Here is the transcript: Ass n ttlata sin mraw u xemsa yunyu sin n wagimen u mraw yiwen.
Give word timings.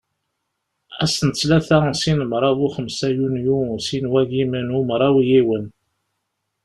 Ass 1.03 1.17
n 1.27 1.29
ttlata 1.31 1.79
sin 2.01 2.19
mraw 2.31 2.59
u 2.65 2.67
xemsa 2.75 3.07
yunyu 3.15 3.59
sin 3.85 4.05
n 4.09 4.11
wagimen 4.13 4.73
u 4.77 4.79
mraw 4.89 5.15
yiwen. 5.27 5.65